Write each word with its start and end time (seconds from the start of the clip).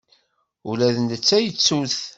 Ula 0.69 0.89
d 0.95 0.97
netta 1.01 1.37
yettu-t. 1.39 1.95